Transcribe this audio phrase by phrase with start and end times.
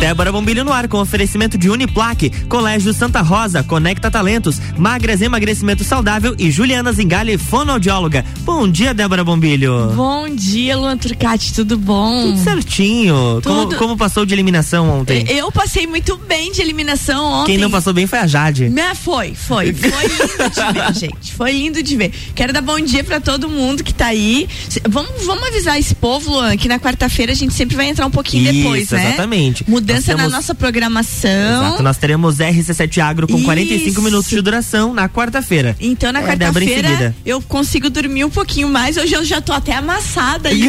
[0.00, 5.84] Débora Bombilho no ar com oferecimento de Uniplaque, Colégio Santa Rosa, Conecta Talentos, Magras Emagrecimento
[5.84, 8.24] Saudável e Juliana Zingali, fonoaudióloga.
[8.38, 9.92] Bom dia, Débora Bombilho.
[9.94, 12.22] Bom dia, Luan Turcati, tudo bom?
[12.22, 13.42] Tudo certinho.
[13.42, 13.66] Tudo...
[13.66, 15.26] Como, como, passou de eliminação ontem?
[15.28, 17.52] Eu passei muito bem de eliminação ontem.
[17.52, 18.70] Quem não passou bem foi a Jade.
[18.70, 19.74] Né, foi, foi.
[19.74, 21.32] Foi lindo de ver, gente.
[21.34, 22.10] Foi lindo de ver.
[22.34, 24.48] Quero dar bom dia para todo mundo que tá aí.
[24.88, 28.10] Vamos, vamos avisar esse povo, Luan, que na quarta-feira a gente sempre vai entrar um
[28.10, 29.08] pouquinho Isso, depois, né?
[29.08, 29.64] Exatamente.
[29.92, 30.22] Mudança temos...
[30.22, 31.66] na nossa programação.
[31.66, 33.44] Exato, nós teremos RC7 Agro com Isso.
[33.44, 35.76] 45 minutos de duração na quarta-feira.
[35.80, 38.96] Então na é, quarta-feira eu consigo dormir um pouquinho mais.
[38.96, 40.50] Hoje eu já tô até amassada.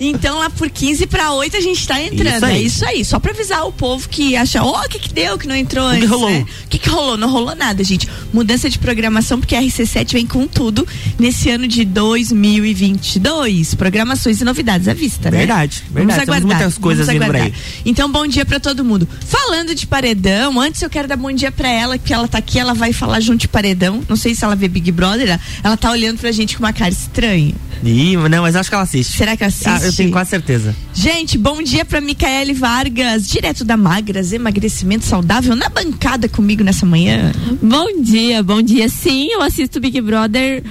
[0.00, 2.36] Então lá por 15 para 8 a gente tá entrando.
[2.36, 3.04] Isso é isso aí.
[3.04, 5.56] Só pra avisar o povo que acha, ó, oh, o que que deu que não
[5.56, 6.04] entrou antes?
[6.04, 6.30] O que rolou?
[6.30, 6.46] Né?
[6.64, 7.16] O que que rolou?
[7.16, 8.08] Não rolou nada, gente.
[8.32, 10.86] Mudança de programação, porque a RC7 vem com tudo
[11.18, 13.74] nesse ano de 2022.
[13.74, 15.38] Programações e novidades à vista, né?
[15.38, 15.92] Verdade, verdade.
[15.92, 16.36] Vamos aguardar.
[16.36, 17.54] Temos muitas coisas vindo por aí.
[17.84, 19.08] Então, bom dia para todo mundo.
[19.26, 22.58] Falando de paredão, antes eu quero dar bom dia para ela, que ela tá aqui,
[22.58, 24.02] ela vai falar junto de paredão.
[24.08, 26.90] Não sei se ela vê Big Brother, ela tá olhando pra gente com uma cara
[26.90, 27.54] estranha.
[27.84, 29.16] Ih, não, mas acho que ela assiste.
[29.16, 29.68] Será que assiste?
[29.68, 30.74] Ah, eu tenho quase certeza.
[30.92, 36.84] Gente, bom dia pra Micaele Vargas, direto da Magras, emagrecimento saudável, na bancada comigo nessa
[36.84, 37.32] manhã.
[37.62, 38.88] Bom dia, bom dia.
[38.88, 40.62] Sim, eu assisto Big Brother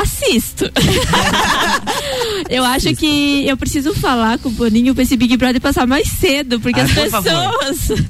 [0.00, 0.70] assisto.
[2.48, 6.08] eu acho que eu preciso falar com o Boninho pra esse Big Brother passar mais
[6.08, 8.02] cedo, porque ah, as pessoas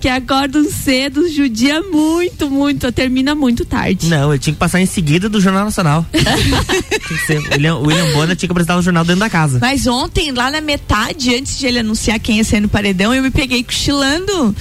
[0.00, 4.08] que acordam cedo judia muito, muito, termina muito tarde.
[4.08, 6.06] Não, eu tinha que passar em seguida do Jornal Nacional.
[7.52, 9.58] William, William Bonner tinha que apresentar o jornal dentro da casa.
[9.60, 13.22] Mas ontem, lá na metade, antes de ele anunciar quem ia ser no paredão, eu
[13.22, 14.54] me peguei cochilando.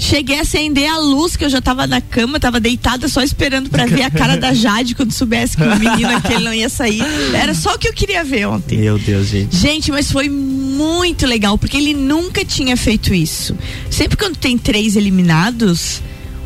[0.00, 3.68] Cheguei a acender a luz, que eu já tava na cama, tava deitada só esperando
[3.68, 7.02] para ver a cara da Jade quando soubesse que o menino aquele não ia sair.
[7.34, 8.78] Era só o que eu queria ver ontem.
[8.78, 9.54] Meu Deus, gente.
[9.54, 13.54] Gente, mas foi muito legal, porque ele nunca tinha feito isso.
[13.90, 16.00] Sempre quando tem três eliminados,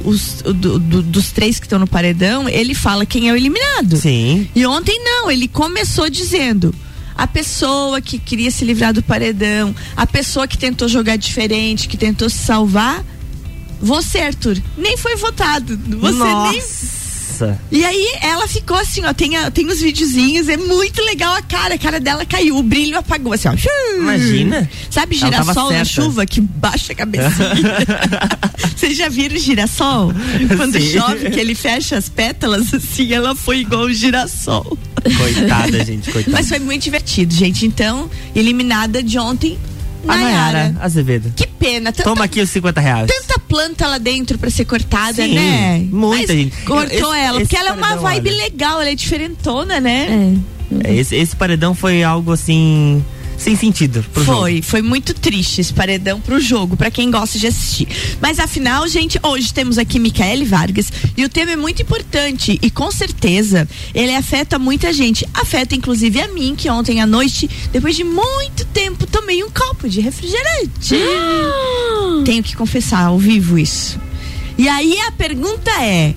[0.04, 3.96] os, do, do, dos três que estão no paredão, ele fala quem é o eliminado.
[3.96, 4.48] Sim.
[4.54, 6.74] E ontem não, ele começou dizendo
[7.16, 11.96] a pessoa que queria se livrar do paredão, a pessoa que tentou jogar diferente, que
[11.96, 13.04] tentou se salvar,
[13.84, 15.78] você, Arthur, nem foi votado.
[16.00, 16.52] Você Nossa.
[16.52, 16.62] nem.
[17.70, 21.42] E aí ela ficou assim, ó, tem, a, tem os videozinhos, é muito legal a
[21.42, 23.54] cara, a cara dela caiu, o brilho apagou assim, ó.
[23.98, 24.70] Imagina.
[24.88, 27.34] Sabe girassol na chuva que baixa a cabecinha?
[28.76, 30.12] Vocês já viram girassol?
[30.56, 30.92] Quando Sim.
[30.92, 34.78] chove, que ele fecha as pétalas, assim, ela foi igual o girassol.
[35.16, 36.36] Coitada, gente, coitada.
[36.36, 37.66] Mas foi muito divertido, gente.
[37.66, 39.58] Então, eliminada de ontem,
[40.06, 41.32] a Nayara Azevedo.
[41.34, 41.92] Que pena.
[41.92, 43.10] Tanta, Toma aqui os 50 reais.
[43.10, 45.86] Tanta planta lá dentro pra ser cortada, Sim, né?
[45.90, 46.56] Muita Mas gente.
[46.64, 48.38] Cortou esse, ela, porque ela é uma vibe olha.
[48.44, 50.36] legal, ela é diferentona, né?
[50.84, 50.94] É.
[50.94, 53.04] Esse, esse paredão foi algo assim
[53.36, 54.04] sem sentido.
[54.12, 54.62] foi, jogo.
[54.62, 57.88] foi muito triste esse paredão pro jogo, para quem gosta de assistir.
[58.20, 62.70] Mas afinal, gente, hoje temos aqui Micaele Vargas e o tema é muito importante e
[62.70, 65.26] com certeza ele afeta muita gente.
[65.34, 69.88] Afeta inclusive a mim, que ontem à noite, depois de muito tempo, tomei um copo
[69.88, 70.94] de refrigerante.
[72.24, 73.98] Tenho que confessar ao vivo isso.
[74.56, 76.14] E aí a pergunta é: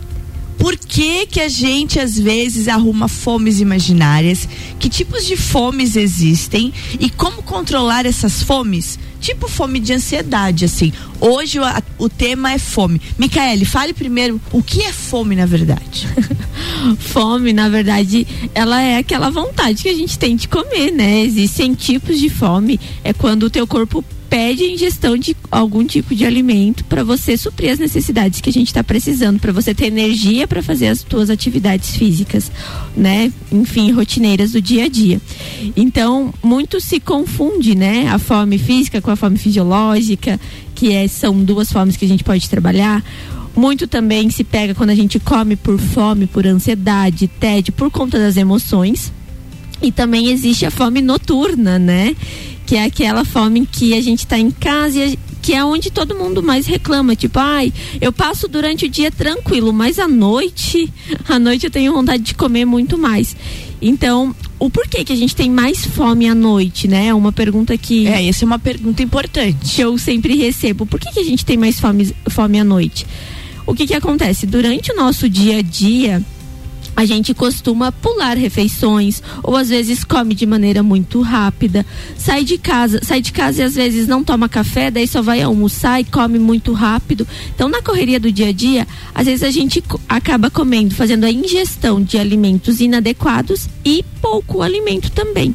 [0.57, 4.47] por que que a gente às vezes arruma fomes imaginárias?
[4.79, 8.97] Que tipos de fomes existem e como controlar essas fomes?
[9.19, 10.94] Tipo fome de ansiedade, assim.
[11.19, 11.63] Hoje o,
[11.97, 13.01] o tema é fome.
[13.18, 16.07] Micaele, fale primeiro o que é fome na verdade.
[17.00, 21.22] fome, na verdade, ela é aquela vontade que a gente tem de comer, né?
[21.22, 22.79] Existem tipos de fome.
[23.03, 27.38] É quando o teu corpo pede a ingestão de algum tipo de alimento para você
[27.38, 31.05] suprir as necessidades que a gente está precisando, para você ter energia para fazer as
[31.09, 32.51] suas atividades físicas,
[32.95, 33.31] né?
[33.51, 35.21] Enfim, rotineiras do dia a dia.
[35.75, 38.07] Então, muito se confunde, né?
[38.09, 40.39] A fome física com a fome fisiológica,
[40.75, 43.03] que é, são duas formas que a gente pode trabalhar.
[43.55, 48.19] Muito também se pega quando a gente come por fome, por ansiedade, tédio, por conta
[48.19, 49.11] das emoções.
[49.81, 52.15] E também existe a fome noturna, né?
[52.67, 56.13] Que é aquela fome que a gente está em casa e que é onde todo
[56.13, 57.71] mundo mais reclama, tipo, ai,
[58.01, 60.91] eu passo durante o dia tranquilo, mas à noite,
[61.30, 63.33] à noite eu tenho vontade de comer muito mais.
[63.81, 67.07] Então, o porquê que a gente tem mais fome à noite, né?
[67.07, 68.07] É uma pergunta que.
[68.07, 69.75] É, essa é uma pergunta importante.
[69.75, 70.86] Que eu sempre recebo.
[70.86, 73.06] Por que, que a gente tem mais fome, fome à noite?
[73.65, 74.45] O que que acontece?
[74.45, 76.21] Durante o nosso dia a dia,
[76.97, 81.85] a gente costuma pular refeições ou às vezes come de maneira muito rápida.
[82.17, 85.39] Sai de casa, sai de casa e às vezes não toma café, daí só vai
[85.44, 87.27] almoçar e come muito rápido.
[87.53, 91.31] Então, na correria do dia a dia, às vezes a gente acaba comendo, fazendo a
[91.31, 95.53] ingestão de alimentos inadequados e pouco alimento também.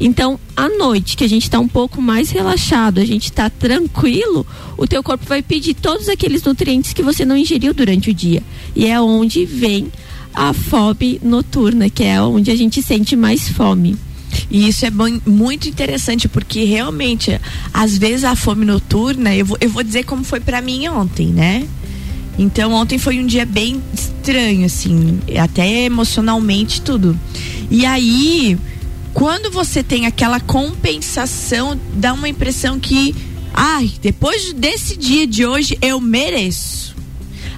[0.00, 4.44] Então, à noite, que a gente está um pouco mais relaxado, a gente está tranquilo,
[4.76, 8.42] o teu corpo vai pedir todos aqueles nutrientes que você não ingeriu durante o dia.
[8.74, 9.86] E é onde vem
[10.34, 13.96] a fome noturna, que é onde a gente sente mais fome.
[14.50, 17.40] E isso é bom, muito interessante, porque realmente,
[17.72, 21.28] às vezes a fome noturna, eu vou, eu vou dizer como foi para mim ontem,
[21.28, 21.66] né?
[22.38, 27.18] Então ontem foi um dia bem estranho, assim, até emocionalmente tudo.
[27.70, 28.56] E aí,
[29.12, 33.14] quando você tem aquela compensação, dá uma impressão que,
[33.52, 36.89] ai, depois desse dia de hoje eu mereço.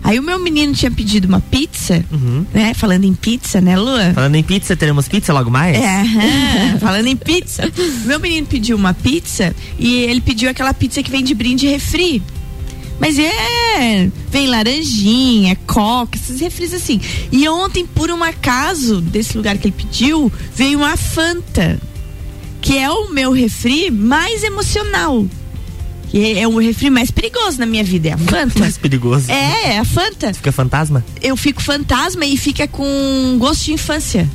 [0.05, 2.45] Aí o meu menino tinha pedido uma pizza, uhum.
[2.53, 2.75] né?
[2.75, 4.13] Falando em pizza, né, Lua?
[4.13, 5.77] Falando em pizza, teremos pizza logo mais?
[5.77, 7.71] É, falando em pizza.
[8.05, 12.23] meu menino pediu uma pizza e ele pediu aquela pizza que vem de brinde refri.
[12.99, 17.01] Mas é, vem laranjinha, coca, esses refris assim.
[17.31, 21.81] E ontem, por um acaso, desse lugar que ele pediu, veio uma Fanta,
[22.61, 25.27] que é o meu refri mais emocional
[26.13, 28.59] que é o refri mais perigoso na minha vida, é a Fanta.
[28.59, 29.33] Mais perigoso?
[29.33, 30.35] É, é a Fanta.
[30.35, 31.03] Fica fantasma?
[31.23, 32.85] Eu fico fantasma e fica com
[33.39, 34.29] gosto de infância.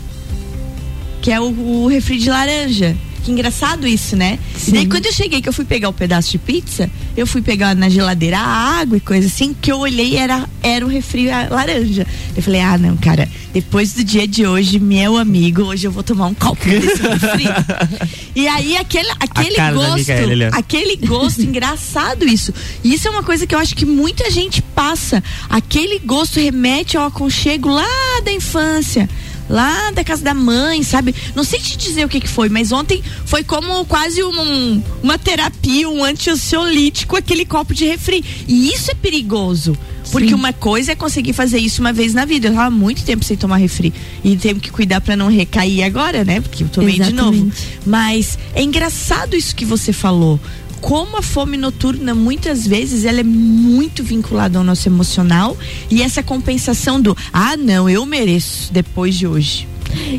[1.22, 2.98] Que é o, o refri de laranja.
[3.28, 4.40] Que engraçado isso, né?
[4.56, 4.72] Sim.
[4.72, 7.28] E daí quando eu cheguei que eu fui pegar o um pedaço de pizza, eu
[7.28, 10.88] fui pegar na geladeira a água e coisa assim, que eu olhei era era o
[10.88, 12.08] refri laranja.
[12.34, 16.04] Eu falei: "Ah, não, cara, depois do dia de hoje, meu amigo, hoje eu vou
[16.04, 17.48] tomar um copo desse refri".
[18.34, 20.12] e aí aquele aquele gosto,
[20.54, 22.54] aquele gosto engraçado isso.
[22.82, 25.22] E isso é uma coisa que eu acho que muita gente passa.
[25.50, 29.10] Aquele gosto remete ao aconchego lá da infância
[29.50, 31.16] lá da casa da mãe, sabe?
[31.36, 35.18] Não sei te dizer o que, que foi, mas ontem foi como quase um, uma
[35.18, 38.24] terapia, um antiansiolítico, aquele copo de refri.
[38.48, 39.78] E isso é perigoso.
[40.12, 40.36] Porque Sim.
[40.36, 42.48] uma coisa é conseguir fazer isso uma vez na vida.
[42.48, 43.94] Eu tava muito tempo sem tomar refri.
[44.24, 46.40] E tenho que cuidar para não recair agora, né?
[46.40, 47.16] Porque eu tomei Exatamente.
[47.16, 47.52] de novo.
[47.86, 50.40] Mas é engraçado isso que você falou
[50.82, 55.58] como a fome noturna muitas vezes ela é muito vinculada ao nosso emocional
[55.90, 59.68] e essa compensação do ah não eu mereço depois de hoje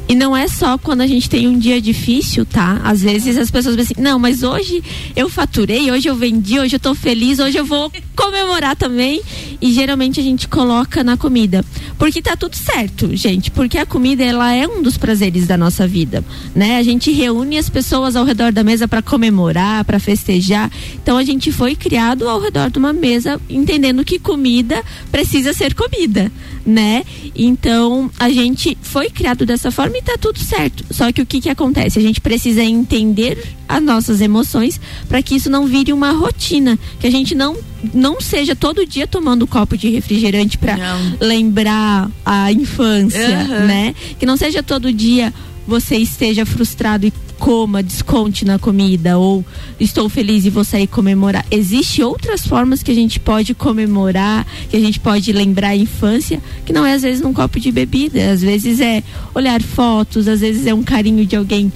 [0.08, 2.80] e não é só quando a gente tem um dia difícil, tá?
[2.84, 4.82] Às vezes as pessoas pensam assim, não, mas hoje
[5.14, 9.20] eu faturei, hoje eu vendi, hoje eu tô feliz, hoje eu vou comemorar também.
[9.60, 11.64] E geralmente a gente coloca na comida.
[11.98, 13.50] Porque tá tudo certo, gente.
[13.50, 16.24] Porque a comida, ela é um dos prazeres da nossa vida,
[16.54, 16.78] né?
[16.78, 20.70] A gente reúne as pessoas ao redor da mesa para comemorar, para festejar.
[21.02, 25.74] Então a gente foi criado ao redor de uma mesa, entendendo que comida precisa ser
[25.74, 26.30] comida,
[26.64, 27.02] né?
[27.34, 30.84] Então a gente foi criado dessa dessa forma e tá tudo certo.
[30.90, 31.98] Só que o que que acontece?
[31.98, 37.06] A gente precisa entender as nossas emoções para que isso não vire uma rotina, que
[37.06, 37.56] a gente não
[37.94, 40.76] não seja todo dia tomando um copo de refrigerante para
[41.20, 43.66] lembrar a infância, uhum.
[43.66, 43.94] né?
[44.18, 45.32] Que não seja todo dia
[45.68, 49.44] você esteja frustrado e coma, desconte na comida ou
[49.78, 51.44] estou feliz e vou sair comemorar.
[51.50, 56.40] Existem outras formas que a gente pode comemorar, que a gente pode lembrar a infância,
[56.64, 59.02] que não é às vezes num copo de bebida, às vezes é
[59.34, 61.70] olhar fotos, às vezes é um carinho de alguém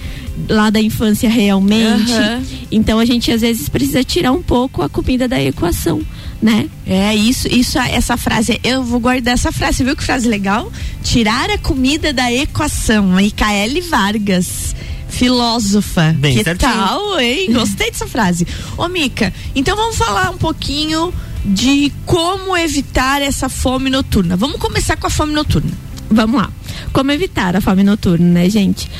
[0.48, 2.12] lá da infância realmente.
[2.12, 2.42] Uhum.
[2.70, 6.00] Então a gente às vezes precisa tirar um pouco a comida da equação.
[6.42, 6.68] Né?
[6.84, 10.72] É isso, isso, essa frase, eu vou guardar essa frase, Você viu que frase legal?
[11.04, 14.74] Tirar a comida da equação, Micaele Vargas
[15.08, 16.16] filósofa.
[16.18, 16.72] Bem que certinho.
[16.72, 17.52] tal, hein?
[17.52, 18.46] Gostei dessa frase.
[18.76, 21.12] Ô, Mica, então vamos falar um pouquinho
[21.44, 24.36] de como evitar essa fome noturna.
[24.36, 25.70] Vamos começar com a fome noturna.
[26.10, 26.50] Vamos lá.
[26.92, 28.90] Como evitar a fome noturna, né, gente?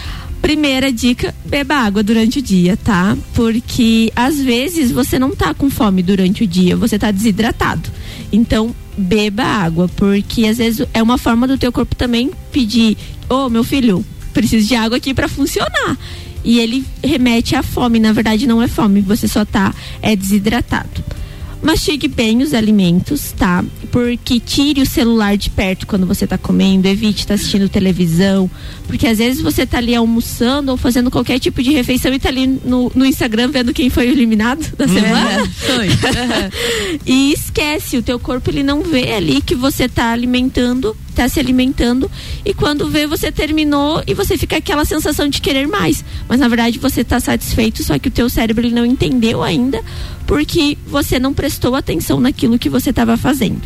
[0.43, 3.17] Primeira dica, beba água durante o dia, tá?
[3.33, 7.89] Porque às vezes você não tá com fome durante o dia, você tá desidratado.
[8.33, 12.99] Então, beba água, porque às vezes é uma forma do teu corpo também pedir,
[13.31, 15.97] ô oh, meu filho, preciso de água aqui para funcionar.
[16.45, 19.73] E ele remete à fome, na verdade não é fome, você só tá
[20.03, 21.05] é desidratado.
[21.63, 23.65] Mastigue bem os alimentos, tá?
[23.91, 28.51] Porque tire o celular de perto quando você tá comendo, evite estar tá assistindo televisão,
[28.87, 32.29] porque às vezes você tá ali almoçando ou fazendo qualquer tipo de refeição e tá
[32.29, 34.93] ali no, no Instagram vendo quem foi eliminado da uhum.
[34.93, 35.49] semana.
[35.49, 35.89] Foi.
[35.89, 37.01] Uhum.
[37.07, 41.39] e esquece, o teu corpo ele não vê ali que você tá alimentando tá se
[41.39, 42.11] alimentando
[42.45, 46.49] e quando vê você terminou e você fica aquela sensação de querer mais, mas na
[46.49, 49.83] verdade você está satisfeito, só que o teu cérebro ele não entendeu ainda
[50.27, 53.63] porque você não prestou atenção naquilo que você estava fazendo.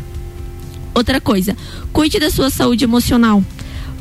[0.94, 1.56] Outra coisa,
[1.92, 3.42] cuide da sua saúde emocional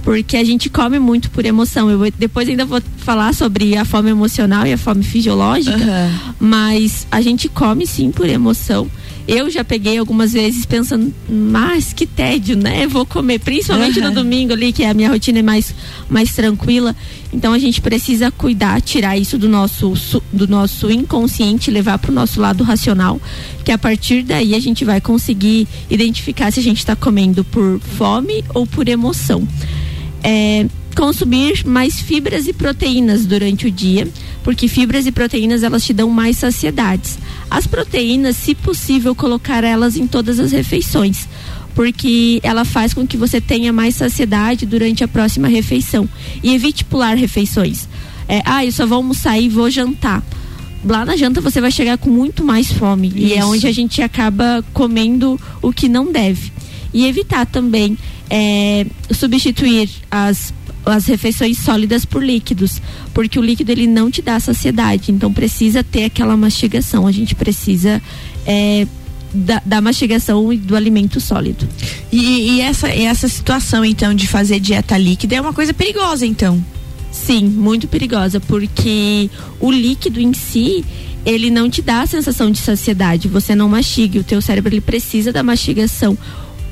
[0.06, 1.90] porque a gente come muito por emoção.
[1.90, 6.34] Eu depois ainda vou falar sobre a fome emocional e a fome fisiológica, uhum.
[6.40, 8.88] mas a gente come sim por emoção.
[9.28, 12.86] Eu já peguei algumas vezes pensando, mas que tédio, né?
[12.86, 14.10] Vou comer, principalmente uhum.
[14.10, 15.74] no domingo ali, que a minha rotina é mais,
[16.08, 16.96] mais tranquila.
[17.34, 19.94] Então a gente precisa cuidar, tirar isso do nosso,
[20.32, 23.20] do nosso inconsciente, levar para o nosso lado racional,
[23.64, 27.80] que a partir daí a gente vai conseguir identificar se a gente está comendo por
[27.80, 29.48] fome ou por emoção.
[30.24, 34.08] É, consumir mais fibras e proteínas durante o dia,
[34.44, 37.20] porque fibras e proteínas elas te dão mais saciedades.
[37.50, 41.28] As proteínas, se possível, colocar elas em todas as refeições,
[41.76, 46.08] porque ela faz com que você tenha mais saciedade durante a próxima refeição
[46.42, 47.88] e evite pular refeições.
[48.28, 50.24] É, ah, eu só vou almoçar e vou jantar
[50.86, 53.08] lá na janta você vai chegar com muito mais fome.
[53.08, 53.18] Isso.
[53.18, 56.52] E é onde a gente acaba comendo o que não deve.
[56.94, 57.98] E evitar também
[58.30, 60.54] é, substituir as
[60.86, 62.82] as refeições sólidas por líquidos,
[63.14, 67.08] porque o líquido ele não te dá saciedade, então precisa ter aquela mastigação.
[67.08, 68.02] A gente precisa
[68.46, 68.88] é,
[69.34, 71.68] da, da, mastigação e do alimento sólido.
[72.12, 76.64] E, e essa, essa situação então de fazer dieta líquida é uma coisa perigosa, então?
[77.12, 80.84] Sim, muito perigosa, porque o líquido em si
[81.26, 83.28] ele não te dá a sensação de saciedade.
[83.28, 86.18] Você não mastiga, o teu cérebro ele precisa da mastigação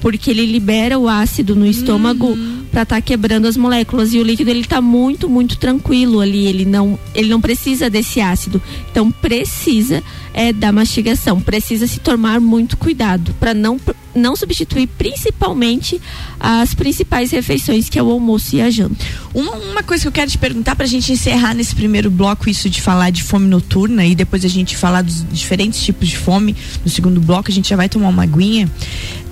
[0.04, 2.66] porque ele libera o ácido no estômago uhum.
[2.70, 6.46] para estar tá quebrando as moléculas e o líquido ele está muito muito tranquilo ali,
[6.46, 8.62] ele não ele não precisa desse ácido.
[8.92, 13.80] Então precisa é, da mastigação, precisa se tomar muito cuidado para não
[14.16, 16.02] não substituir principalmente
[16.40, 18.96] as principais refeições que é o almoço e a janta.
[19.34, 22.50] Uma, uma coisa que eu quero te perguntar para a gente encerrar nesse primeiro bloco
[22.50, 26.18] isso de falar de fome noturna e depois a gente falar dos diferentes tipos de
[26.18, 28.70] fome no segundo bloco a gente já vai tomar uma aguinha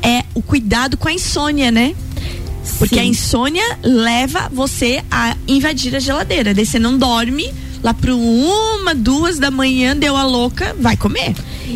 [0.01, 1.95] é o cuidado com a insônia, né?
[2.77, 3.01] Porque Sim.
[3.01, 6.53] a insônia leva você a invadir a geladeira.
[6.53, 7.51] Daí você não dorme,
[7.83, 11.35] lá pro uma, duas da manhã, deu a louca, vai comer.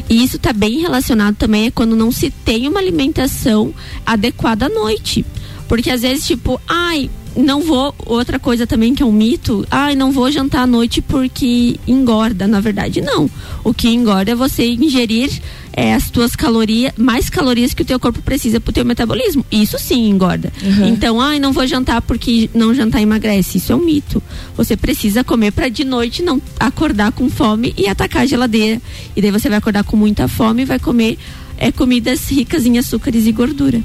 [0.10, 3.74] E isso está bem relacionado também é quando não se tem uma alimentação
[4.06, 5.26] adequada à noite.
[5.68, 7.94] Porque às vezes, tipo, ai, não vou.
[8.06, 12.48] Outra coisa também que é um mito, ai, não vou jantar à noite porque engorda.
[12.48, 13.30] Na verdade, não.
[13.64, 15.32] O que engorda é você ingerir
[15.76, 19.46] é, as tuas calorias, mais calorias que o teu corpo precisa pro teu metabolismo.
[19.52, 20.52] Isso sim engorda.
[20.64, 20.88] Uhum.
[20.88, 23.58] Então, ai, não vou jantar porque não jantar emagrece.
[23.58, 24.24] Isso é um mito.
[24.56, 28.82] Você precisa comer para de noite não acordar com fome e atacar a geladeira.
[29.16, 31.18] E daí você vai acordar com muita fome e vai comer
[31.58, 33.84] é, comidas ricas em açúcares e gordura.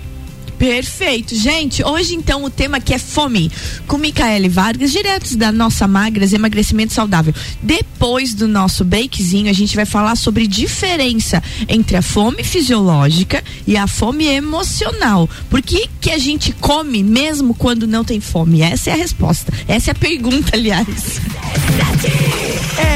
[0.61, 1.35] Perfeito.
[1.35, 3.51] Gente, hoje então o tema aqui é fome,
[3.87, 7.33] com Micaele Vargas, diretos da nossa Magras Emagrecimento Saudável.
[7.63, 13.75] Depois do nosso bakezinho, a gente vai falar sobre diferença entre a fome fisiológica e
[13.75, 15.27] a fome emocional.
[15.49, 18.61] Por que, que a gente come mesmo quando não tem fome?
[18.61, 19.51] Essa é a resposta.
[19.67, 21.23] Essa é a pergunta, aliás.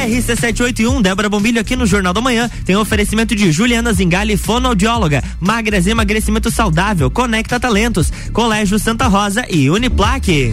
[0.07, 2.51] RC781, Débora Bombilho aqui no Jornal da Manhã.
[2.67, 9.71] Tem oferecimento de Juliana Zingali, fonoaudióloga, Magras Emagrecimento Saudável, Conecta Talentos, Colégio Santa Rosa e
[9.71, 10.53] Uniplaque.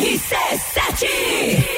[0.00, 1.77] RC7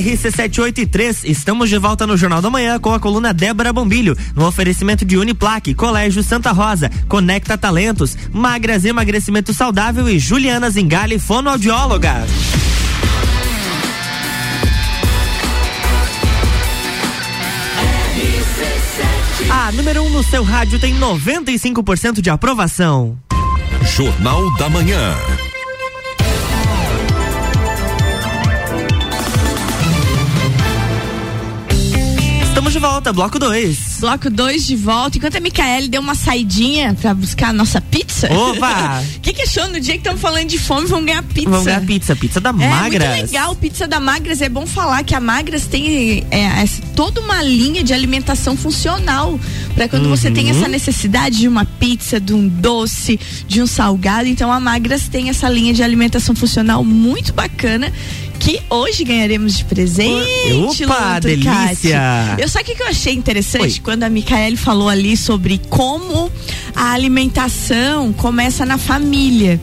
[0.00, 5.04] RC783, estamos de volta no Jornal da Manhã com a coluna Débora Bombilho, no oferecimento
[5.04, 12.26] de Uniplaque, Colégio Santa Rosa, Conecta Talentos, Magras Emagrecimento Saudável e Juliana Zingale, fonoaudióloga.
[19.48, 23.18] A número 1 um no seu rádio tem 95% de aprovação.
[23.82, 25.14] Jornal da Manhã.
[32.76, 33.96] De volta, bloco 2.
[34.00, 35.16] Bloco 2 de volta.
[35.16, 38.28] Enquanto a Micaele deu uma saidinha pra buscar a nossa pizza.
[38.30, 39.02] Opa!
[39.16, 40.86] O que, que achou no dia que estamos falando de fome?
[40.86, 41.48] Vamos ganhar pizza.
[41.48, 43.08] Vamos ganhar pizza, pizza da É Magras.
[43.16, 44.42] muito legal, pizza da Magras.
[44.42, 49.40] É bom falar que a Magras tem é, essa- toda uma linha de alimentação funcional
[49.74, 50.58] para quando você tem Uhum.
[50.58, 53.18] essa necessidade de uma pizza, de um doce,
[53.48, 54.28] de um salgado.
[54.28, 57.90] Então a Magras tem essa linha de alimentação funcional muito bacana.
[58.46, 60.84] Que hoje ganharemos de presente.
[60.84, 61.36] Opa, Turcati.
[61.82, 62.36] delícia.
[62.38, 63.80] Eu sabe o que que eu achei interessante Oi.
[63.82, 66.30] quando a Micaele falou ali sobre como
[66.72, 69.60] a alimentação começa na família.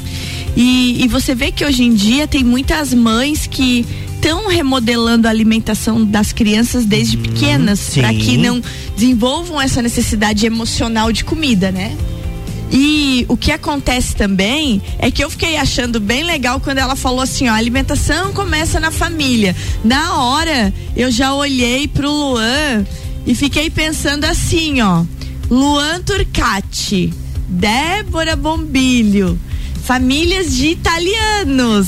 [0.58, 3.86] E, e você vê que hoje em dia tem muitas mães que
[4.16, 8.02] estão remodelando a alimentação das crianças desde pequenas sim.
[8.02, 8.62] para que não
[8.98, 11.96] desenvolvam essa necessidade emocional de comida, né?
[12.76, 17.22] E o que acontece também é que eu fiquei achando bem legal quando ela falou
[17.22, 19.56] assim, ó, a alimentação começa na família.
[19.84, 22.84] Na hora, eu já olhei pro Luan
[23.28, 25.04] e fiquei pensando assim, ó,
[25.52, 27.14] Luan Turcati,
[27.48, 29.40] Débora Bombilho,
[29.84, 31.88] famílias de italianos.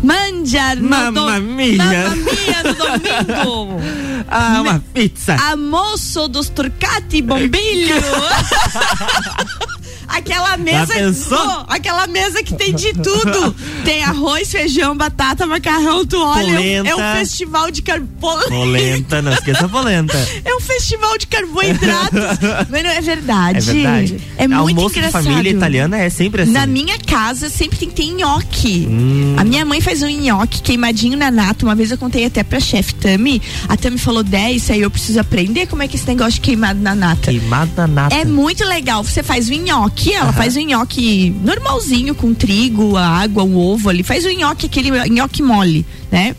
[0.00, 1.76] Mangiar no Mamma do- mia.
[1.76, 3.80] Mamma mia no domingo.
[4.30, 5.34] Ah, uma pizza.
[5.50, 7.94] Almoço dos Turcati Bombilho.
[10.32, 11.64] aquela mesa.
[11.68, 13.54] aquela mesa que tem de tudo.
[13.84, 16.50] Tem arroz, feijão, batata, macarrão, tu olha.
[16.50, 17.18] é um- É um Polenta.
[17.18, 18.48] festival de carboidratos.
[18.50, 20.18] Polenta, não esqueça polenta.
[20.44, 22.20] É um festival de carboidratos.
[22.68, 23.58] Mas não é verdade.
[23.70, 24.20] É verdade.
[24.36, 25.24] É muito Almoço de engraçado.
[25.24, 26.52] família italiana é sempre assim.
[26.52, 28.86] Na minha casa sempre tem que ter nhoque.
[28.88, 29.34] Hum.
[29.38, 31.64] A minha mãe faz um nhoque queimadinho na nata.
[31.64, 33.40] Uma vez eu contei até pra chefe Tami.
[33.68, 36.40] A Tami falou: 10, aí eu preciso aprender como é que é esse negócio de
[36.40, 37.30] queimado na nata.
[37.30, 38.14] Queimada nata.
[38.14, 39.02] É muito legal.
[39.02, 43.88] Você faz o nhoque, ela faz o nhoque normalzinho, com trigo, a água, o ovo
[43.88, 44.02] ali.
[44.02, 46.34] Faz o nhoque, aquele nhoque mole, né?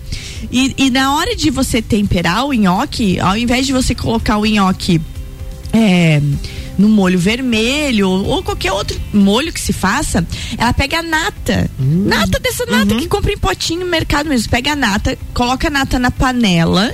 [0.51, 4.45] E, e na hora de você temperar o nhoque, ao invés de você colocar o
[4.45, 5.01] nhoque
[5.73, 6.21] é,
[6.77, 10.25] no molho vermelho ou, ou qualquer outro molho que se faça,
[10.57, 11.69] ela pega a nata.
[11.77, 14.49] Nata dessa nata que compra em potinho no mercado mesmo.
[14.49, 16.93] Pega a nata, coloca a nata na panela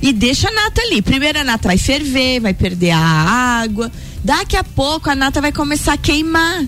[0.00, 1.02] e deixa a nata ali.
[1.02, 3.90] Primeiro a nata vai ferver, vai perder a água.
[4.24, 6.64] Daqui a pouco a nata vai começar a queimar.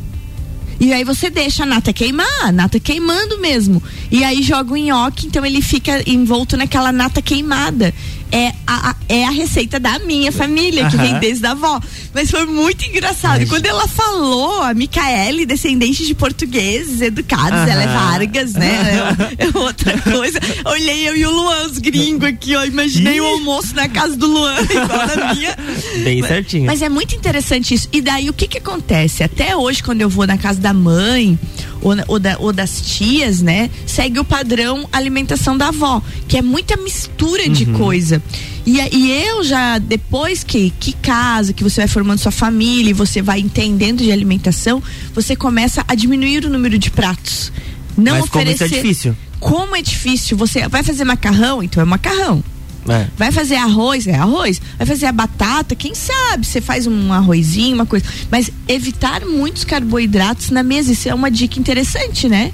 [0.79, 3.83] E aí você deixa a nata queimar, a nata queimando mesmo.
[4.11, 7.95] E aí joga o nhoque, então ele fica envolto naquela nata queimada.
[8.33, 11.05] É a, a- é a receita da minha família, que Aham.
[11.05, 11.81] vem desde a avó.
[12.13, 13.43] Mas foi muito engraçado.
[13.43, 17.87] E quando ela falou, a Micaele, descendente de portugueses, educados, ela é.
[17.87, 18.67] Vargas, né?
[19.39, 20.39] É, é outra coisa.
[20.65, 22.65] Olhei eu e o Luan, os gringos aqui, ó.
[22.65, 25.57] Imaginei o almoço na casa do Luan, igual na minha.
[26.03, 26.67] Bem certinho.
[26.67, 27.89] Mas é muito interessante isso.
[27.93, 29.23] E daí o que que acontece?
[29.23, 31.39] Até hoje, quando eu vou na casa da mãe
[31.83, 33.71] ou, ou da- ou das tias, né?
[33.87, 38.23] Segue o padrão alimentação da avó, que é muita mistura de coisa.
[38.65, 42.93] E, e eu já, depois que, que casa, que você vai formando sua família e
[42.93, 44.83] você vai entendendo de alimentação,
[45.15, 47.53] você começa a diminuir o número de pratos.
[47.97, 48.65] Não Mas como isso oferecer.
[48.65, 49.17] é difícil.
[49.39, 50.37] Como é difícil.
[50.37, 52.43] Você vai fazer macarrão, então é macarrão.
[52.89, 53.07] É.
[53.17, 54.61] Vai fazer arroz, é arroz.
[54.79, 56.47] Vai fazer a batata, quem sabe?
[56.47, 58.05] Você faz um arrozinho, uma coisa.
[58.31, 62.53] Mas evitar muitos carboidratos na mesa, isso é uma dica interessante, né?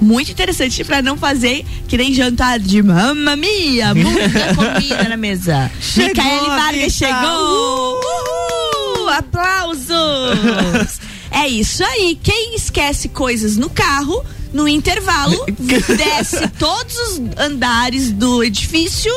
[0.00, 5.70] Muito interessante pra não fazer que nem jantar de mamma mia, muita comida na mesa.
[5.80, 8.00] Chegou Micaele Vargas chegou!
[8.00, 9.08] Uhul!
[9.10, 10.98] Aplausos!
[11.30, 12.18] é isso aí.
[12.20, 19.12] Quem esquece coisas no carro, no intervalo, desce todos os andares do edifício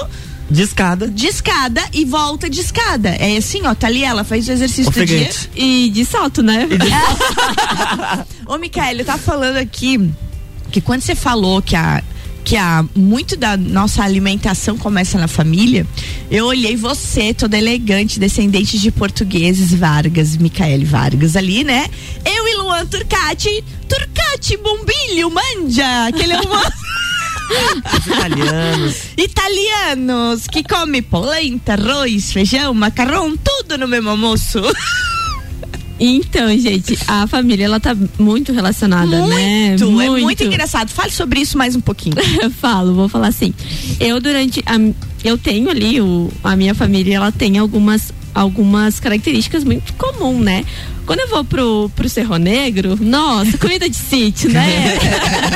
[0.50, 1.08] De escada.
[1.08, 3.10] de escada e volta de escada.
[3.10, 5.28] É assim, ó, tá ali ela, faz o exercício do dia.
[5.28, 5.50] Ofegante.
[5.56, 6.68] E de salto, né?
[8.46, 10.10] Ô, Micaela, eu tava falando aqui
[10.72, 12.04] que quando você falou que a
[12.46, 15.86] que a muito da nossa alimentação começa na família,
[16.30, 21.88] eu olhei você, toda elegante, descendente de portugueses, Vargas, Micaele Vargas ali, né?
[22.24, 23.64] Eu e Luan Turcati.
[23.90, 26.06] Turcati Bombilho, manja!
[26.06, 26.72] Aquele é uma...
[27.98, 28.96] Os italianos.
[29.18, 34.62] Italianos que come polenta, arroz, feijão, macarrão, tudo no mesmo almoço.
[36.00, 39.78] Então, gente, a família ela tá muito relacionada, né?
[39.80, 40.90] Muito, é muito engraçado.
[40.90, 42.16] Fale sobre isso mais um pouquinho.
[42.42, 43.54] Eu falo, vou falar assim.
[44.00, 44.76] Eu durante a,
[45.24, 50.66] eu tenho ali o, a minha família, ela tem algumas algumas características muito comuns, né?
[51.06, 54.98] Quando eu vou pro, pro Cerro Negro, nossa, comida de sítio, né?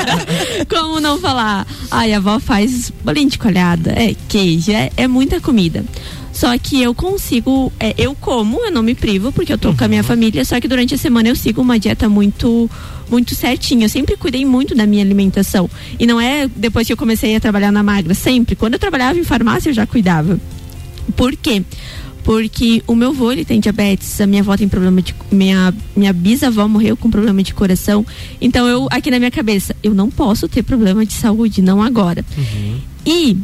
[0.68, 1.66] Como não falar?
[1.90, 5.84] Ai, a avó faz bolinho de colhada, é queijo, é, é muita comida.
[6.32, 9.76] Só que eu consigo, é, eu como, eu não me privo, porque eu tô uhum.
[9.76, 12.70] com a minha família, só que durante a semana eu sigo uma dieta muito
[13.10, 13.86] muito certinha.
[13.86, 15.68] Eu sempre cuidei muito da minha alimentação.
[15.98, 18.54] E não é depois que eu comecei a trabalhar na magra, sempre.
[18.54, 20.38] Quando eu trabalhava em farmácia, eu já cuidava.
[21.16, 21.64] Por quê?
[22.24, 26.12] Porque o meu avô ele tem diabetes, a minha avó tem problema de minha minha
[26.12, 28.04] bisavó morreu com problema de coração.
[28.40, 32.24] Então eu aqui na minha cabeça, eu não posso ter problema de saúde, não agora.
[32.36, 32.78] Uhum.
[33.06, 33.36] E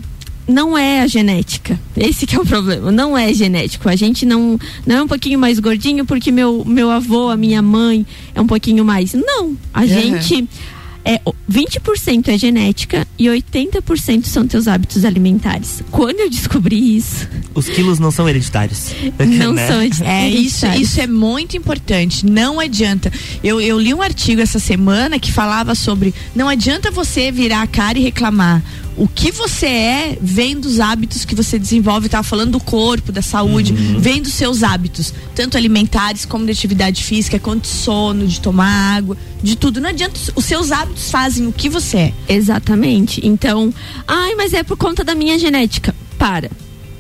[0.49, 1.79] não é a genética.
[1.97, 2.93] Esse que é o problema.
[2.93, 3.89] Não é genético.
[3.89, 7.61] A gente não não é um pouquinho mais gordinho porque meu meu avô, a minha
[7.61, 9.13] mãe é um pouquinho mais.
[9.13, 9.57] Não.
[9.75, 9.89] A uhum.
[9.89, 10.49] gente
[11.05, 15.83] é 20% é genética e 80% são teus hábitos alimentares.
[15.91, 18.93] Quando eu descobri isso, os quilos não são hereditários.
[19.19, 19.67] Não né?
[19.67, 20.01] são hereditários.
[20.01, 22.27] É isso, isso é muito importante.
[22.27, 23.13] Não adianta.
[23.43, 27.67] Eu, eu li um artigo essa semana que falava sobre não adianta você virar a
[27.67, 28.63] cara e reclamar
[28.97, 32.07] o que você é vem dos hábitos que você desenvolve.
[32.07, 34.01] Estava falando do corpo, da saúde, uhum.
[34.01, 38.97] vem dos seus hábitos, tanto alimentares como de atividade física, quanto de sono, de tomar
[38.97, 39.81] água, de tudo.
[39.81, 42.13] Não adianta, os seus hábitos fazem o que você é.
[42.29, 43.27] Exatamente.
[43.27, 43.73] Então,
[44.07, 45.95] ai, mas é por conta da minha genética.
[46.19, 46.51] Para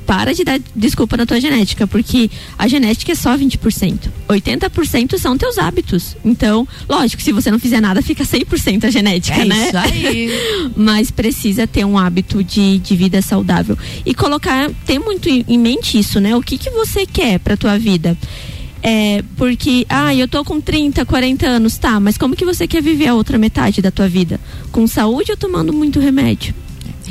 [0.07, 4.09] para de dar desculpa na tua genética, porque a genética é só 20%.
[4.29, 6.17] 80% são teus hábitos.
[6.25, 9.67] Então, lógico, se você não fizer nada, fica 100% a genética, é né?
[9.67, 10.31] Isso aí.
[10.77, 13.77] Mas precisa ter um hábito de, de vida saudável.
[14.05, 16.37] E colocar, ter muito em mente isso, né?
[16.37, 18.17] O que, que você quer pra tua vida?
[18.89, 22.81] É, porque, ah, eu tô com 30, 40 anos, tá, mas como que você quer
[22.81, 24.39] viver a outra metade da tua vida?
[24.71, 26.55] Com saúde ou tomando muito remédio?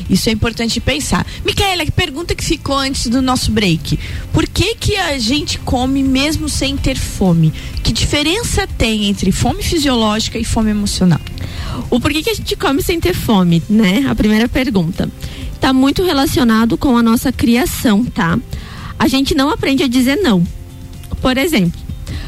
[0.09, 1.27] Isso é importante pensar.
[1.43, 3.99] Micaela, que pergunta que ficou antes do nosso break.
[4.31, 7.51] Por que que a gente come mesmo sem ter fome?
[7.83, 11.19] Que diferença tem entre fome fisiológica e fome emocional?
[11.89, 14.05] O porquê que a gente come sem ter fome, né?
[14.07, 15.09] A primeira pergunta.
[15.53, 18.39] Está muito relacionado com a nossa criação, tá?
[18.97, 20.54] A gente não aprende a dizer não.
[21.25, 21.81] Por exemplo,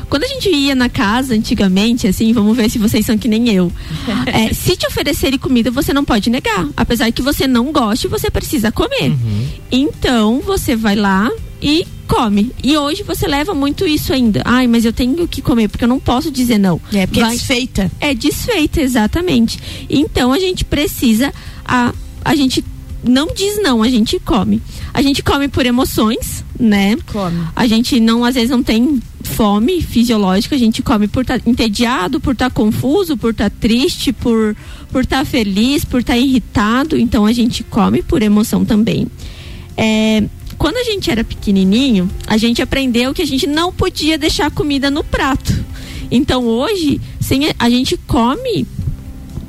[0.09, 3.47] quando a gente ia na casa antigamente, assim, vamos ver se vocês são que nem
[3.47, 3.71] eu.
[4.25, 6.67] é, se te oferecerem comida, você não pode negar.
[6.75, 9.11] Apesar que você não goste, você precisa comer.
[9.11, 9.47] Uhum.
[9.71, 11.29] Então, você vai lá
[11.61, 12.51] e come.
[12.63, 14.41] E hoje você leva muito isso ainda.
[14.43, 16.81] Ai, mas eu tenho que comer, porque eu não posso dizer não.
[16.91, 17.33] É, porque é vai...
[17.33, 17.91] é desfeita.
[17.99, 19.59] É desfeita, exatamente.
[19.87, 21.31] Então a gente precisa.
[21.63, 21.93] A,
[22.25, 22.65] a gente
[23.03, 24.59] não diz não, a gente come.
[24.91, 26.97] A gente come por emoções, né?
[27.11, 27.43] Come.
[27.55, 31.49] A gente não, às vezes, não tem fome fisiológica, a gente come por estar tá
[31.49, 34.55] entediado, por estar tá confuso, por estar tá triste, por
[34.91, 39.07] por estar feliz, por estar irritado, então a gente come por emoção também.
[39.75, 40.23] É,
[40.57, 44.89] quando a gente era pequenininho, a gente aprendeu que a gente não podia deixar comida
[44.89, 45.53] no prato.
[46.09, 48.65] Então hoje, sem, a gente come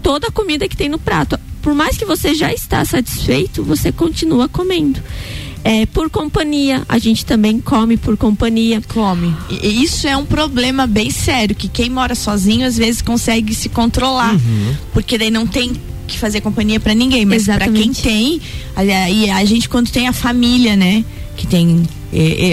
[0.02, 1.38] toda a comida que tem no prato.
[1.62, 5.00] Por mais que você já está satisfeito, você continua comendo.
[5.70, 8.80] É, por companhia, a gente também come por companhia.
[8.88, 9.34] Come.
[9.50, 13.68] E isso é um problema bem sério, que quem mora sozinho às vezes consegue se
[13.68, 14.32] controlar.
[14.32, 14.74] Uhum.
[14.94, 15.72] Porque daí não tem
[16.06, 18.40] que fazer companhia para ninguém, mas para quem tem,
[19.12, 21.04] e a gente quando tem a família, né,
[21.36, 21.86] que tem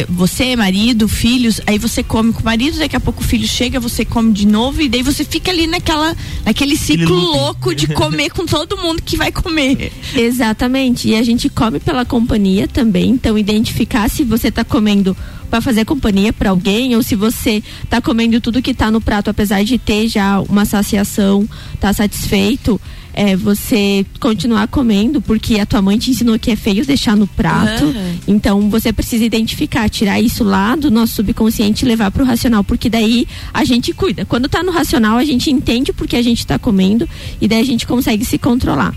[0.09, 3.79] você, marido, filhos, aí você come com o marido, daqui a pouco o filho chega,
[3.79, 6.15] você come de novo e daí você fica ali naquela,
[6.45, 9.91] naquele ciclo louco de comer com todo mundo que vai comer.
[10.13, 11.09] Exatamente.
[11.09, 15.15] E a gente come pela companhia também, então identificar se você está comendo
[15.49, 19.29] para fazer companhia para alguém ou se você está comendo tudo que está no prato,
[19.29, 21.47] apesar de ter já uma saciação,
[21.79, 22.79] tá satisfeito
[23.15, 27.25] é, você continuar comendo, porque a tua mãe te ensinou que é feio deixar no
[27.25, 27.86] prato.
[27.86, 28.19] Uhum.
[28.28, 32.89] Então você precisa identificar, tirar isso lá do nosso subconsciente e levar pro racional, porque
[32.89, 34.25] daí a gente cuida.
[34.25, 37.08] Quando tá no racional, a gente entende porque a gente tá comendo
[37.39, 38.93] e daí a gente consegue se controlar.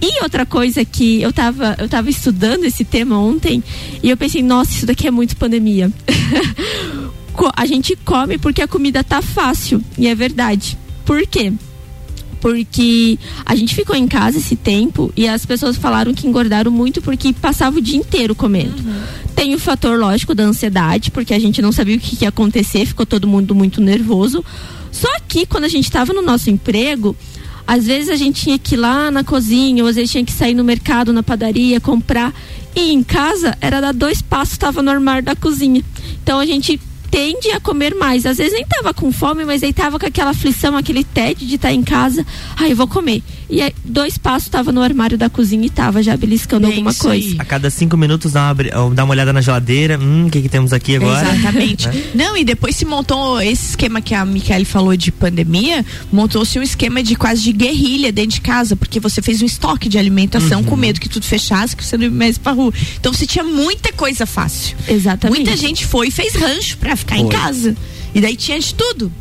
[0.00, 3.60] E outra coisa que eu tava, eu tava estudando esse tema ontem
[4.00, 5.92] e eu pensei, nossa, isso daqui é muito pandemia.
[7.56, 9.82] a gente come porque a comida tá fácil.
[9.98, 10.78] E é verdade.
[11.04, 11.52] Por quê?
[12.40, 17.02] Porque a gente ficou em casa esse tempo e as pessoas falaram que engordaram muito
[17.02, 18.82] porque passava o dia inteiro comendo.
[18.82, 19.02] Uhum.
[19.34, 22.86] Tem o fator lógico da ansiedade, porque a gente não sabia o que, ia acontecer,
[22.86, 24.44] ficou todo mundo muito nervoso.
[24.90, 27.14] Só que quando a gente estava no nosso emprego,
[27.66, 30.32] às vezes a gente tinha que ir lá na cozinha, ou às vezes tinha que
[30.32, 32.34] sair no mercado, na padaria, comprar.
[32.74, 35.84] E em casa era dar dois passos, estava no armário da cozinha.
[36.22, 38.26] Então a gente tende a comer mais.
[38.26, 41.56] Às vezes nem tava com fome, mas aí tava com aquela aflição, aquele tédio de
[41.56, 42.26] estar tá em casa.
[42.56, 43.22] Ai, eu vou comer.
[43.50, 46.92] E aí, dois passos tava no armário da cozinha e tava já beliscando é alguma
[46.92, 47.28] coisa.
[47.28, 47.36] Aí.
[47.38, 49.98] A cada cinco minutos dá uma, dá uma olhada na geladeira.
[49.98, 51.34] Hum, o que, que temos aqui agora?
[51.34, 51.88] Exatamente.
[51.88, 52.02] Né?
[52.14, 56.62] Não, e depois se montou esse esquema que a Michele falou de pandemia, montou-se um
[56.62, 60.60] esquema de quase de guerrilha dentro de casa, porque você fez um estoque de alimentação
[60.60, 60.66] uhum.
[60.66, 62.72] com medo que tudo fechasse, que você não ia mais pra rua.
[63.00, 64.76] Então você tinha muita coisa fácil.
[64.86, 65.38] Exatamente.
[65.38, 67.24] Muita gente foi e fez rancho pra ficar Foi.
[67.24, 67.76] em casa.
[68.14, 69.12] E daí tinha de tudo.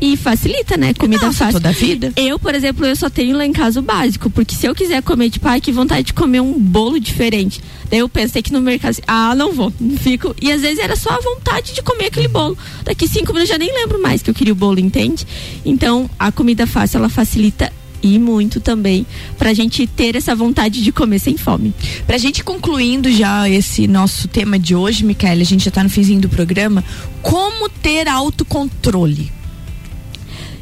[0.00, 0.94] E facilita, né?
[0.94, 1.54] Comida Nossa, fácil.
[1.54, 2.12] toda a vida.
[2.16, 5.02] Eu, por exemplo, eu só tenho lá em casa o básico, porque se eu quiser
[5.02, 7.60] comer, tipo, ai, que vontade de comer um bolo diferente.
[7.90, 10.34] Daí eu pensei que no mercado, assim, ah, não vou, fico.
[10.40, 12.56] E às vezes era só a vontade de comer aquele bolo.
[12.82, 15.26] Daqui cinco minutos eu já nem lembro mais que eu queria o bolo, entende?
[15.64, 17.70] Então, a comida fácil, ela facilita
[18.02, 21.74] e muito também para a gente ter essa vontade de comer sem fome.
[22.06, 25.82] Para a gente concluindo já esse nosso tema de hoje, Micaela, a gente já está
[25.82, 26.82] no finzinho do programa.
[27.20, 29.30] Como ter autocontrole?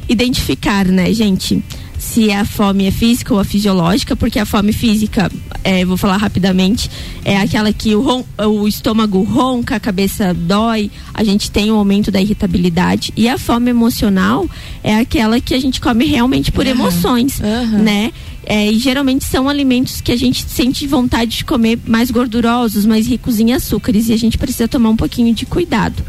[0.09, 1.63] Identificar, né, gente?
[1.99, 5.29] se a fome é física ou a fisiológica, porque a fome física,
[5.63, 6.89] é, vou falar rapidamente,
[7.25, 11.75] é aquela que o, ron, o estômago ronca, a cabeça dói, a gente tem um
[11.75, 13.13] aumento da irritabilidade.
[13.17, 14.49] E a fome emocional
[14.81, 16.71] é aquela que a gente come realmente por uhum.
[16.71, 17.83] emoções, uhum.
[17.83, 18.13] né?
[18.45, 23.05] É, e geralmente são alimentos que a gente sente vontade de comer mais gordurosos, mais
[23.05, 26.01] ricos em açúcares, e a gente precisa tomar um pouquinho de cuidado.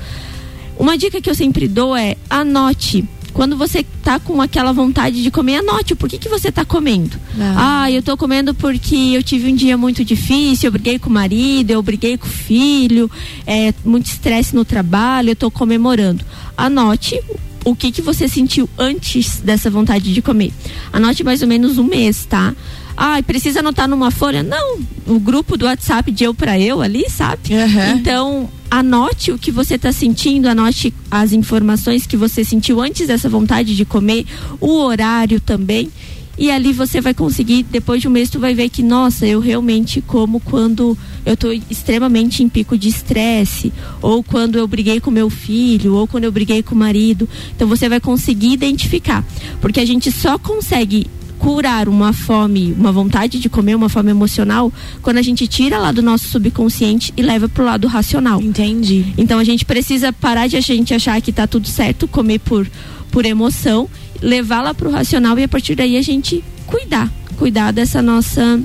[0.78, 5.30] Uma dica que eu sempre dou é anote quando você tá com aquela vontade de
[5.30, 7.16] comer, anote o porquê que você tá comendo.
[7.38, 7.82] Ah.
[7.82, 11.12] ah, eu tô comendo porque eu tive um dia muito difícil, eu briguei com o
[11.12, 13.10] marido, eu briguei com o filho,
[13.46, 16.24] é, muito estresse no trabalho, eu tô comemorando.
[16.56, 17.20] Anote
[17.64, 20.52] o que que você sentiu antes dessa vontade de comer.
[20.92, 22.54] Anote mais ou menos um mês, tá?
[22.96, 24.42] Ah, precisa anotar numa folha?
[24.42, 27.54] Não, o grupo do WhatsApp de eu para eu ali, sabe?
[27.54, 27.96] Uhum.
[27.96, 33.28] Então, anote o que você está sentindo, anote as informações que você sentiu antes dessa
[33.28, 34.26] vontade de comer,
[34.60, 35.90] o horário também.
[36.38, 39.40] E ali você vai conseguir, depois de um mês, tu vai ver que, nossa, eu
[39.40, 45.10] realmente como quando eu estou extremamente em pico de estresse, ou quando eu briguei com
[45.10, 47.28] meu filho, ou quando eu briguei com o marido.
[47.54, 49.22] Então você vai conseguir identificar.
[49.60, 51.06] Porque a gente só consegue
[51.40, 55.90] curar uma fome, uma vontade de comer, uma fome emocional, quando a gente tira lá
[55.90, 58.42] do nosso subconsciente e leva pro lado racional.
[58.42, 59.14] Entendi.
[59.16, 62.70] Então a gente precisa parar de a gente achar que tá tudo certo, comer por,
[63.10, 63.88] por emoção,
[64.20, 68.60] levá-la pro racional e a partir daí a gente cuidar, cuidar dessa nossa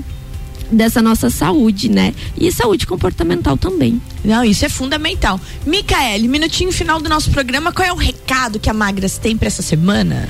[0.70, 2.12] dessa nossa saúde, né?
[2.36, 4.02] E saúde comportamental também.
[4.24, 5.40] Não, isso é fundamental.
[5.64, 9.46] Micaele, minutinho final do nosso programa, qual é o recado que a Magras tem para
[9.46, 10.28] essa semana?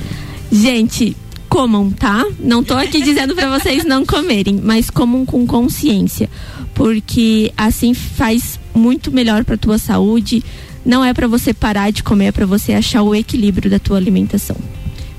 [0.51, 1.17] Gente,
[1.57, 2.23] comam, tá?
[2.39, 6.29] Não tô aqui dizendo para vocês não comerem, mas comam com consciência,
[6.75, 10.43] porque assim faz muito melhor para tua saúde.
[10.85, 13.97] Não é para você parar de comer, é para você achar o equilíbrio da tua
[13.97, 14.55] alimentação.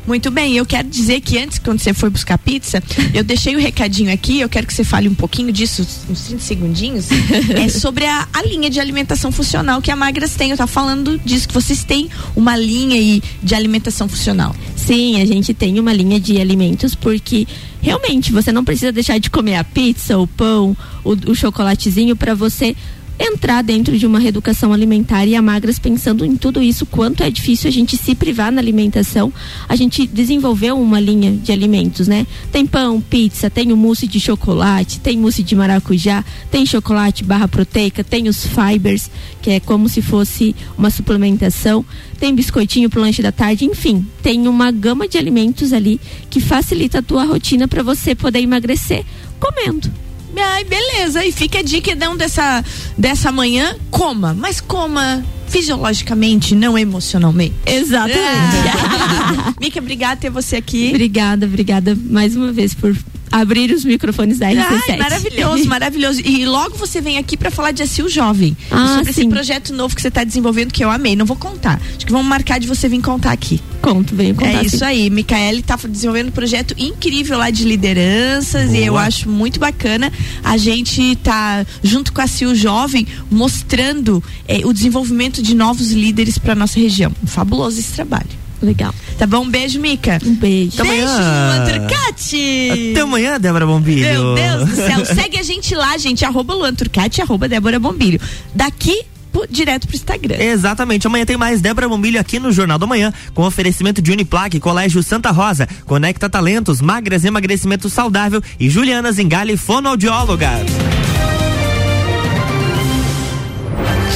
[0.08, 3.58] Muito bem, eu quero dizer que antes, quando você foi buscar pizza, eu deixei o
[3.58, 7.08] um recadinho aqui, eu quero que você fale um pouquinho disso, uns 30 segundinhos,
[7.54, 10.50] é sobre a, a linha de alimentação funcional que a Magras tem.
[10.50, 14.56] Eu tava falando disso, que vocês têm uma linha aí de alimentação funcional.
[14.74, 17.46] Sim, a gente tem uma linha de alimentos porque
[17.82, 22.34] realmente você não precisa deixar de comer a pizza, o pão, o, o chocolatezinho para
[22.34, 22.74] você
[23.18, 27.30] entrar dentro de uma reeducação alimentar e a Magras pensando em tudo isso, quanto é
[27.30, 29.32] difícil a gente se privar na alimentação,
[29.68, 32.26] a gente desenvolveu uma linha de alimentos, né?
[32.52, 37.48] Tem pão, pizza, tem o mousse de chocolate, tem mousse de maracujá, tem chocolate barra
[37.48, 39.10] proteica, tem os fibers,
[39.42, 41.84] que é como se fosse uma suplementação,
[42.20, 46.00] tem biscoitinho pro lanche da tarde, enfim, tem uma gama de alimentos ali
[46.30, 49.04] que facilita a tua rotina para você poder emagrecer
[49.40, 50.07] comendo.
[50.40, 51.24] Ai, beleza.
[51.24, 52.64] E fica a dica não dessa,
[52.96, 57.54] dessa manhã, coma, mas coma fisiologicamente, não emocionalmente.
[57.66, 58.18] Exatamente.
[58.18, 59.54] É.
[59.60, 60.88] Mica, obrigada por ter você aqui.
[60.90, 62.94] Obrigada, obrigada mais uma vez por
[63.30, 64.82] abrir os microfones da RC7.
[64.88, 66.20] Ai, maravilhoso, maravilhoso.
[66.24, 68.56] E logo você vem aqui para falar de Assil Jovem.
[68.70, 69.22] Ah, sobre sim.
[69.22, 71.16] esse projeto novo que você está desenvolvendo, que eu amei.
[71.16, 71.80] Não vou contar.
[71.96, 73.60] Acho que vamos marcar de você vir contar aqui.
[73.80, 74.62] Conto, venho contar.
[74.62, 75.08] É isso aí.
[75.10, 78.76] Micaele está desenvolvendo um projeto incrível lá de lideranças Boa.
[78.76, 80.12] e eu acho muito bacana.
[80.42, 86.38] A gente tá junto com a Sil Jovem mostrando eh, o desenvolvimento de novos líderes
[86.38, 87.12] para nossa região.
[87.24, 88.47] Fabuloso esse trabalho.
[88.62, 88.94] Legal.
[89.16, 89.42] Tá bom?
[89.42, 90.18] Um beijo, Mica.
[90.24, 90.76] Um beijo.
[90.76, 91.06] Beijo, amanhã.
[91.06, 92.90] Luan Turcati.
[92.92, 94.00] Até amanhã, Débora Bombilho.
[94.00, 95.04] Meu Deus do céu.
[95.04, 96.24] Segue a gente lá, gente.
[96.24, 98.20] Arroba Luan Turcati, arroba Débora Bombilho.
[98.54, 99.04] Daqui
[99.50, 100.36] direto pro Instagram.
[100.36, 101.06] Exatamente.
[101.06, 105.02] Amanhã tem mais Débora Bombilho aqui no Jornal da Manhã, com oferecimento de Uniplaque, Colégio
[105.02, 110.50] Santa Rosa, Conecta Talentos, Magras Emagrecimento Saudável e Juliana Zingale, fonoaudióloga.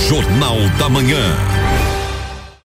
[0.08, 1.61] Jornal da Manhã.